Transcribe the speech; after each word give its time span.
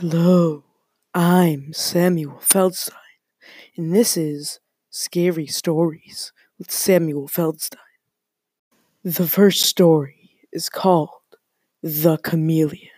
Hello, 0.00 0.64
I'm 1.12 1.74
Samuel 1.74 2.38
Feldstein, 2.40 2.94
and 3.76 3.94
this 3.94 4.16
is 4.16 4.58
Scary 4.88 5.46
Stories 5.46 6.32
with 6.58 6.70
Samuel 6.70 7.28
Feldstein. 7.28 7.76
The 9.04 9.28
first 9.28 9.60
story 9.60 10.38
is 10.54 10.70
called 10.70 11.36
The 11.82 12.16
Chameleon. 12.16 12.88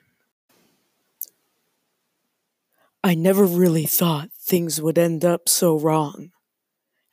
I 3.03 3.17
never 3.17 3.47
really 3.47 3.87
thought 3.87 4.31
things 4.39 4.81
would 4.81 4.97
end 4.97 5.25
up 5.25 5.49
so 5.49 5.77
wrong. 5.77 6.31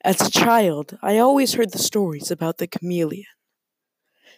As 0.03 0.21
a 0.21 0.29
child, 0.29 0.99
I 1.01 1.17
always 1.17 1.55
heard 1.55 1.71
the 1.71 1.79
stories 1.79 2.29
about 2.29 2.59
the 2.59 2.67
chameleon. 2.67 3.25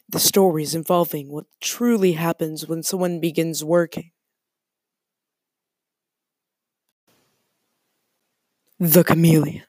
The 0.08 0.20
stories 0.20 0.74
involving 0.74 1.30
what 1.30 1.48
truly 1.60 2.14
happens 2.14 2.70
when 2.70 2.84
someone 2.84 3.20
begins 3.20 3.66
working. 3.66 4.12
The 8.82 9.06
chameleon. 9.06 9.64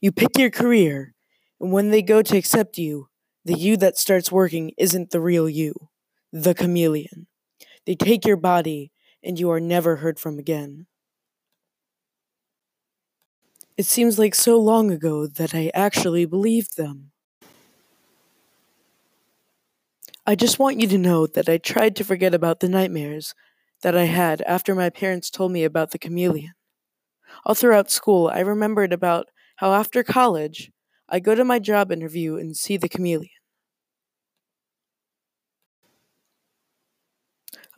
You 0.00 0.12
pick 0.12 0.38
your 0.38 0.50
career, 0.50 1.14
and 1.60 1.72
when 1.72 1.90
they 1.90 2.02
go 2.02 2.22
to 2.22 2.36
accept 2.38 2.78
you, 2.78 3.08
the 3.44 3.58
you 3.58 3.76
that 3.78 3.98
starts 3.98 4.32
working 4.32 4.72
isn't 4.78 5.10
the 5.10 5.20
real 5.20 5.48
you, 5.48 5.90
the 6.32 6.54
chameleon. 6.54 7.28
They 7.86 7.94
take 7.96 8.26
your 8.26 8.36
body, 8.38 8.92
and 9.22 9.38
you 9.40 9.50
are 9.50 9.60
never 9.60 9.96
heard 9.96 10.20
from 10.20 10.38
again. 10.38 10.86
It 13.78 13.86
seems 13.86 14.18
like 14.18 14.34
so 14.34 14.58
long 14.60 14.90
ago 14.90 15.26
that 15.26 15.54
I 15.54 15.70
actually 15.74 16.26
believed 16.26 16.76
them. 16.76 17.12
I 20.26 20.34
just 20.34 20.58
want 20.58 20.78
you 20.78 20.86
to 20.88 20.98
know 20.98 21.26
that 21.26 21.48
I 21.48 21.56
tried 21.56 21.96
to 21.96 22.04
forget 22.04 22.34
about 22.34 22.60
the 22.60 22.68
nightmares 22.68 23.34
that 23.80 23.96
I 23.96 24.04
had 24.04 24.42
after 24.42 24.74
my 24.74 24.90
parents 24.90 25.30
told 25.30 25.52
me 25.52 25.64
about 25.64 25.92
the 25.92 25.98
chameleon. 25.98 26.52
All 27.44 27.54
throughout 27.54 27.90
school, 27.90 28.28
I 28.28 28.40
remembered 28.40 28.92
about 28.92 29.28
how 29.56 29.72
after 29.74 30.02
college, 30.02 30.70
I 31.08 31.20
go 31.20 31.34
to 31.34 31.44
my 31.44 31.58
job 31.58 31.92
interview 31.92 32.36
and 32.36 32.56
see 32.56 32.76
the 32.76 32.88
chameleon. 32.88 33.30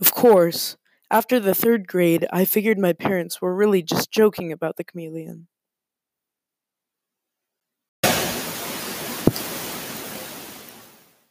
Of 0.00 0.12
course, 0.12 0.77
after 1.08 1.39
the 1.39 1.55
third 1.55 1.86
grade, 1.86 2.27
I 2.33 2.45
figured 2.45 2.81
my 2.81 2.92
parents 2.92 3.41
were 3.41 3.55
really 3.55 3.81
just 3.81 4.11
joking 4.11 4.50
about 4.50 4.77
the 4.77 4.83
chameleon. 4.83 5.47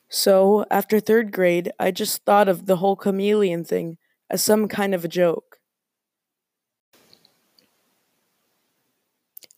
So, 0.09 0.66
after 0.70 0.99
third 0.99 1.31
grade, 1.31 1.72
I 1.80 1.92
just 1.92 2.25
thought 2.25 2.49
of 2.49 2.66
the 2.66 2.75
whole 2.75 2.97
chameleon 2.97 3.64
thing 3.64 3.97
as 4.30 4.44
some 4.44 4.67
kind 4.67 4.94
of 4.94 5.05
a 5.05 5.09
joke. 5.09 5.47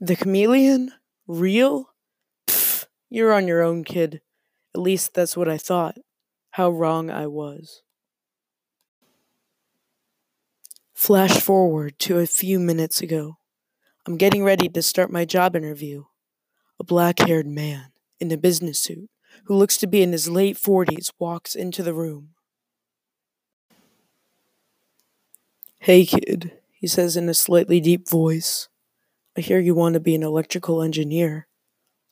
The 0.02 0.16
chameleon? 0.16 0.94
Real? 1.28 1.90
Pfft, 2.48 2.86
you're 3.10 3.34
on 3.34 3.48
your 3.48 3.62
own, 3.62 3.84
kid. 3.84 4.22
At 4.74 4.82
least 4.82 5.14
that's 5.14 5.36
what 5.36 5.50
I 5.50 5.58
thought. 5.58 5.98
How 6.52 6.70
wrong 6.70 7.10
I 7.10 7.28
was. 7.28 7.82
Flash 10.94 11.42
forward 11.42 12.00
to 12.00 12.20
a 12.20 12.26
few 12.26 12.60
minutes 12.60 13.02
ago. 13.02 13.38
I'm 14.06 14.16
getting 14.16 14.44
ready 14.44 14.70
to 14.70 14.82
start 14.82 15.12
my 15.12 15.26
job 15.26 15.56
interview. 15.56 16.06
A 16.80 16.84
black 16.84 17.20
haired 17.20 17.48
man 17.48 17.92
in 18.20 18.32
a 18.32 18.38
business 18.38 18.80
suit 18.80 19.10
who 19.46 19.56
looks 19.56 19.78
to 19.78 19.88
be 19.88 20.02
in 20.02 20.12
his 20.12 20.30
late 20.30 20.58
40s, 20.58 21.12
walks 21.20 21.56
into 21.56 21.84
the 21.84 21.94
room. 21.94 22.30
Hey, 25.80 26.06
kid, 26.06 26.54
he 26.72 26.88
says 26.88 27.18
in 27.18 27.28
a 27.30 27.34
slightly 27.34 27.80
deep 27.80 28.10
voice. 28.10 28.70
I 29.40 29.42
hear 29.42 29.58
you 29.58 29.74
want 29.74 29.94
to 29.94 30.02
be 30.02 30.16
an 30.16 30.22
electrical 30.22 30.82
engineer. 30.82 31.48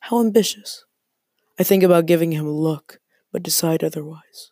How 0.00 0.18
ambitious. 0.18 0.86
I 1.58 1.62
think 1.62 1.82
about 1.82 2.06
giving 2.06 2.32
him 2.32 2.46
a 2.46 2.50
look, 2.50 3.00
but 3.30 3.42
decide 3.42 3.84
otherwise. 3.84 4.50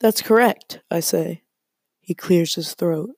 That's 0.00 0.22
correct, 0.22 0.80
I 0.90 1.00
say. 1.00 1.42
He 2.00 2.14
clears 2.14 2.54
his 2.54 2.72
throat. 2.72 3.10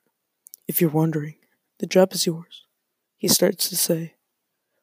If 0.67 0.81
you're 0.81 0.91
wondering, 0.91 1.37
the 1.79 1.87
job 1.87 2.13
is 2.13 2.27
yours, 2.27 2.65
he 3.17 3.29
starts 3.29 3.69
to 3.69 3.77
say. 3.77 4.15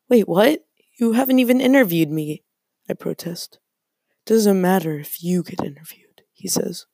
Wait, 0.08 0.30
what? 0.30 0.64
You 0.98 1.12
haven't 1.12 1.40
even 1.40 1.60
interviewed 1.60 2.10
me, 2.10 2.44
I 2.88 2.94
protest. 2.94 3.60
Doesn't 4.26 4.62
matter 4.62 4.98
if 4.98 5.22
you 5.22 5.44
get 5.44 5.62
interviewed, 5.62 6.22
he 6.32 6.48
says. 6.48 6.86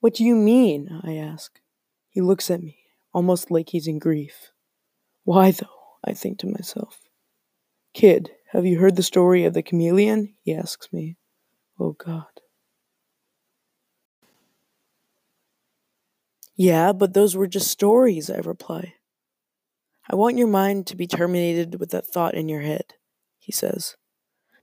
What 0.00 0.14
do 0.14 0.24
you 0.24 0.34
mean? 0.34 1.00
I 1.02 1.16
ask. 1.16 1.60
He 2.10 2.20
looks 2.20 2.50
at 2.50 2.62
me, 2.62 2.78
almost 3.12 3.50
like 3.50 3.70
he's 3.70 3.86
in 3.86 3.98
grief. 3.98 4.52
Why, 5.24 5.50
though? 5.50 5.66
I 6.04 6.12
think 6.12 6.38
to 6.38 6.46
myself. 6.46 7.00
Kid, 7.94 8.30
have 8.52 8.64
you 8.64 8.78
heard 8.78 8.96
the 8.96 9.02
story 9.02 9.44
of 9.44 9.54
the 9.54 9.62
chameleon? 9.62 10.34
He 10.42 10.54
asks 10.54 10.92
me. 10.92 11.16
Oh, 11.80 11.92
God. 11.92 12.24
Yeah, 16.54 16.92
but 16.92 17.12
those 17.12 17.36
were 17.36 17.46
just 17.46 17.70
stories, 17.70 18.30
I 18.30 18.38
reply. 18.38 18.94
I 20.08 20.14
want 20.14 20.38
your 20.38 20.46
mind 20.46 20.86
to 20.86 20.96
be 20.96 21.06
terminated 21.06 21.78
with 21.80 21.90
that 21.90 22.06
thought 22.06 22.34
in 22.34 22.48
your 22.48 22.62
head, 22.62 22.94
he 23.38 23.52
says. 23.52 23.96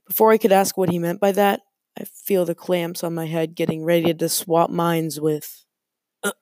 Before 0.06 0.32
I 0.32 0.38
could 0.38 0.52
ask 0.52 0.76
what 0.76 0.90
he 0.90 0.98
meant 0.98 1.20
by 1.20 1.32
that, 1.32 1.60
I 1.98 2.04
feel 2.04 2.44
the 2.44 2.54
clamps 2.54 3.04
on 3.04 3.14
my 3.14 3.26
head 3.26 3.54
getting 3.54 3.84
ready 3.84 4.12
to 4.12 4.28
swap 4.28 4.70
minds 4.70 5.20
with. 5.20 5.64
Uh. 6.22 6.32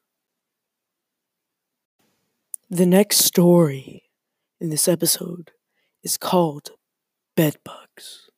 The 2.70 2.86
next 2.86 3.18
story 3.18 4.04
in 4.60 4.70
this 4.70 4.88
episode 4.88 5.52
is 6.02 6.16
called 6.16 6.70
Bedbugs. 7.36 8.30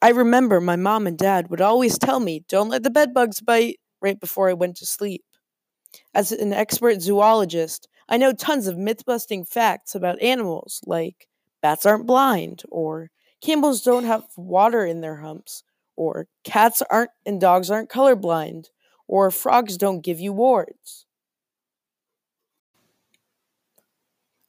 I 0.00 0.10
remember 0.10 0.60
my 0.60 0.76
mom 0.76 1.06
and 1.06 1.16
dad 1.16 1.48
would 1.48 1.60
always 1.60 1.98
tell 1.98 2.18
me, 2.18 2.44
don't 2.48 2.70
let 2.70 2.82
the 2.82 2.90
bedbugs 2.90 3.40
bite 3.40 3.78
right 4.00 4.18
before 4.18 4.48
I 4.48 4.54
went 4.54 4.76
to 4.78 4.86
sleep. 4.86 5.22
As 6.14 6.32
an 6.32 6.52
expert 6.52 7.02
zoologist, 7.02 7.88
I 8.08 8.16
know 8.16 8.32
tons 8.32 8.66
of 8.66 8.78
myth 8.78 9.04
busting 9.04 9.44
facts 9.44 9.94
about 9.94 10.20
animals, 10.22 10.80
like 10.86 11.28
bats 11.60 11.86
aren't 11.86 12.06
blind, 12.06 12.62
or 12.70 13.10
camels 13.42 13.82
don't 13.82 14.04
have 14.04 14.24
water 14.36 14.84
in 14.86 15.00
their 15.00 15.16
humps, 15.16 15.64
or 15.96 16.28
cats 16.44 16.82
aren't 16.90 17.10
and 17.26 17.40
dogs 17.40 17.70
aren't 17.70 17.90
colorblind, 17.90 18.68
or 19.08 19.30
frogs 19.30 19.76
don't 19.76 20.00
give 20.02 20.20
you 20.20 20.32
warts. 20.32 21.06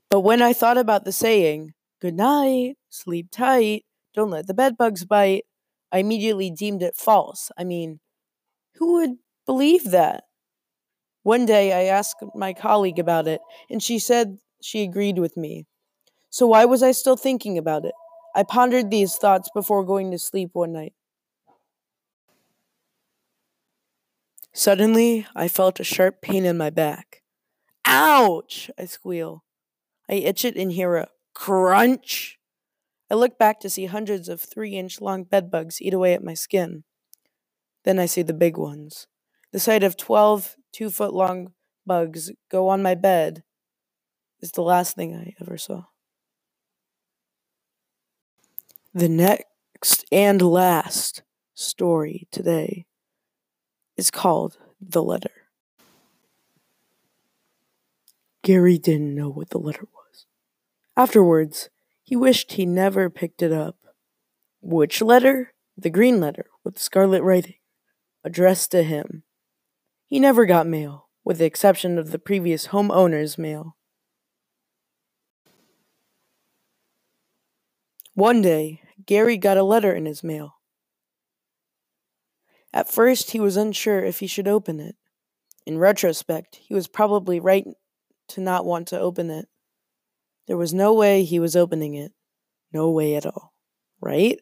But 0.09 0.21
when 0.21 0.41
I 0.41 0.53
thought 0.53 0.77
about 0.77 1.05
the 1.05 1.11
saying, 1.11 1.73
good 1.99 2.15
night, 2.15 2.77
sleep 2.89 3.29
tight, 3.31 3.85
don't 4.13 4.29
let 4.29 4.47
the 4.47 4.53
bedbugs 4.53 5.05
bite, 5.05 5.45
I 5.91 5.99
immediately 5.99 6.51
deemed 6.51 6.83
it 6.83 6.95
false. 6.95 7.51
I 7.57 7.63
mean, 7.63 7.99
who 8.75 8.93
would 8.93 9.17
believe 9.45 9.91
that. 9.91 10.25
One 11.23 11.45
day 11.45 11.73
I 11.73 11.83
asked 11.93 12.23
my 12.35 12.53
colleague 12.53 12.99
about 12.99 13.27
it, 13.27 13.41
and 13.69 13.81
she 13.81 13.99
said 13.99 14.39
she 14.61 14.83
agreed 14.83 15.19
with 15.19 15.37
me. 15.37 15.65
So 16.29 16.47
why 16.47 16.65
was 16.65 16.83
I 16.83 16.91
still 16.91 17.17
thinking 17.17 17.57
about 17.57 17.85
it? 17.85 17.93
I 18.35 18.43
pondered 18.43 18.89
these 18.89 19.15
thoughts 19.15 19.49
before 19.53 19.83
going 19.83 20.11
to 20.11 20.17
sleep 20.17 20.51
one 20.53 20.73
night. 20.73 20.93
Suddenly, 24.53 25.27
I 25.35 25.47
felt 25.47 25.79
a 25.79 25.83
sharp 25.83 26.21
pain 26.21 26.45
in 26.45 26.57
my 26.57 26.69
back. 26.69 27.21
Ouch! 27.85 28.69
I 28.77 28.85
squeal. 28.85 29.43
I 30.09 30.13
itch 30.13 30.45
it 30.45 30.55
and 30.55 30.71
hear 30.71 30.95
a 30.95 31.09
crunch. 31.33 32.39
I 33.09 33.15
look 33.15 33.37
back 33.37 33.59
to 33.61 33.69
see 33.69 33.85
hundreds 33.85 34.29
of 34.29 34.41
three 34.41 34.75
inch 34.75 35.01
long 35.01 35.23
bedbugs 35.23 35.81
eat 35.81 35.93
away 35.93 36.13
at 36.13 36.23
my 36.23 36.33
skin. 36.33 36.83
Then 37.83 37.99
I 37.99 38.05
see 38.05 38.21
the 38.21 38.33
big 38.33 38.57
ones. 38.57 39.07
The 39.51 39.59
sight 39.59 39.83
of 39.83 39.97
12 39.97 40.55
two 40.71 40.89
foot 40.89 41.13
long 41.13 41.53
bugs 41.85 42.31
go 42.49 42.67
on 42.69 42.81
my 42.81 42.95
bed 42.95 43.43
is 44.41 44.51
the 44.51 44.63
last 44.63 44.95
thing 44.95 45.15
I 45.15 45.35
ever 45.41 45.57
saw. 45.57 45.85
The 48.95 49.09
next 49.09 50.05
and 50.11 50.39
last 50.39 51.23
story 51.55 52.27
today 52.29 52.85
is 53.97 54.11
called 54.11 54.59
The 54.79 55.01
Letter. 55.01 55.31
Gary 58.43 58.77
didn't 58.77 59.15
know 59.15 59.29
what 59.29 59.49
the 59.49 59.57
letter 59.57 59.87
was. 59.95 60.27
Afterwards, 60.95 61.71
he 62.03 62.15
wished 62.15 62.51
he 62.51 62.67
never 62.67 63.09
picked 63.09 63.41
it 63.41 63.51
up. 63.51 63.77
Which 64.61 65.01
letter? 65.01 65.53
The 65.75 65.89
green 65.89 66.19
letter 66.19 66.45
with 66.63 66.77
scarlet 66.77 67.23
writing, 67.23 67.55
addressed 68.23 68.69
to 68.71 68.83
him. 68.83 69.23
He 70.05 70.19
never 70.19 70.45
got 70.45 70.67
mail, 70.67 71.07
with 71.23 71.39
the 71.39 71.45
exception 71.45 71.97
of 71.97 72.11
the 72.11 72.19
previous 72.19 72.67
homeowner's 72.67 73.39
mail. 73.39 73.75
One 78.13 78.43
day, 78.43 78.82
Gary 79.05 79.37
got 79.37 79.57
a 79.57 79.63
letter 79.63 79.93
in 79.93 80.05
his 80.05 80.23
mail. 80.23 80.55
At 82.73 82.91
first, 82.91 83.31
he 83.31 83.39
was 83.39 83.57
unsure 83.57 84.03
if 84.03 84.19
he 84.19 84.27
should 84.27 84.47
open 84.47 84.79
it. 84.79 84.95
In 85.65 85.77
retrospect, 85.77 86.57
he 86.61 86.73
was 86.73 86.87
probably 86.87 87.39
right 87.39 87.65
to 88.29 88.41
not 88.41 88.65
want 88.65 88.87
to 88.89 88.99
open 88.99 89.29
it. 89.29 89.47
There 90.47 90.57
was 90.57 90.73
no 90.73 90.93
way 90.93 91.23
he 91.23 91.39
was 91.39 91.55
opening 91.55 91.93
it. 91.93 92.11
No 92.73 92.89
way 92.89 93.15
at 93.15 93.25
all. 93.25 93.53
Right? 94.01 94.39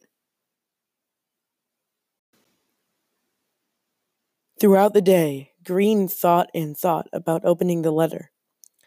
Throughout 4.60 4.94
the 4.94 5.02
day, 5.02 5.52
Green 5.64 6.07
thought 6.07 6.50
and 6.54 6.78
thought 6.78 7.07
about 7.12 7.46
opening 7.46 7.81
the 7.81 7.92
letter. 7.92 8.31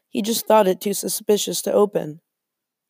He 0.08 0.22
just 0.22 0.46
thought 0.46 0.68
it 0.68 0.80
too 0.80 0.94
suspicious 0.94 1.60
to 1.62 1.72
open. 1.72 2.20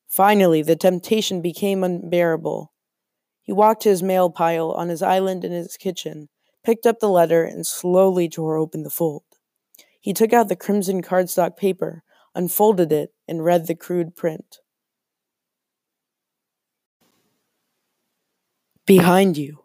Finally, 0.07 0.63
the 0.63 0.77
temptation 0.77 1.41
became 1.41 1.83
unbearable. 1.83 2.74
He 3.45 3.53
walked 3.53 3.83
to 3.83 3.91
his 3.91 4.03
mail 4.03 4.31
pile 4.31 4.73
on 4.73 4.89
his 4.89 5.03
island 5.03 5.45
in 5.45 5.53
his 5.53 5.77
kitchen, 5.77 6.31
picked 6.65 6.87
up 6.87 6.99
the 6.99 7.11
letter, 7.11 7.45
and 7.45 7.67
slowly 7.67 8.27
tore 8.29 8.57
open 8.57 8.83
the 8.83 8.91
fold. 8.91 9.23
He 10.01 10.15
took 10.15 10.33
out 10.33 10.49
the 10.49 10.57
crimson 10.57 11.03
cardstock 11.03 11.57
paper, 11.57 12.03
unfolded 12.35 12.91
it, 12.91 13.11
and 13.29 13.45
read 13.45 13.67
the 13.67 13.75
crude 13.75 14.17
print. 14.17 14.59
Behind 18.87 19.37
you. 19.37 19.65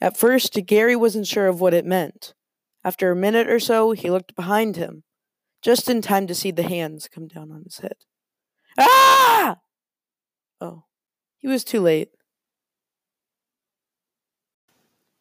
At 0.00 0.16
first, 0.16 0.58
Gary 0.66 0.94
wasn't 0.94 1.26
sure 1.26 1.48
of 1.48 1.60
what 1.62 1.74
it 1.74 1.86
meant. 1.86 2.34
After 2.84 3.10
a 3.10 3.16
minute 3.16 3.48
or 3.48 3.58
so, 3.60 3.92
he 3.92 4.10
looked 4.10 4.36
behind 4.36 4.76
him, 4.76 5.04
just 5.62 5.88
in 5.88 6.02
time 6.02 6.26
to 6.26 6.34
see 6.34 6.50
the 6.50 6.62
hands 6.62 7.08
come 7.08 7.28
down 7.28 7.50
on 7.50 7.64
his 7.64 7.78
head. 7.78 7.96
Ah! 8.78 9.56
Oh, 10.60 10.84
he 11.38 11.48
was 11.48 11.64
too 11.64 11.80
late. 11.80 12.10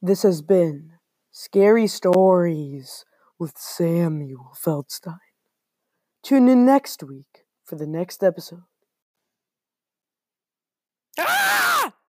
This 0.02 0.22
has 0.22 0.44
been 0.44 0.92
Scary 1.32 1.88
Stories 1.88 3.04
with 3.40 3.58
Samuel 3.58 4.52
Feldstein. 4.56 5.18
Tune 6.22 6.48
in 6.48 6.66
next 6.66 7.02
week 7.02 7.46
for 7.66 7.78
the 7.78 7.88
next 7.88 8.24
episode. 8.24 8.64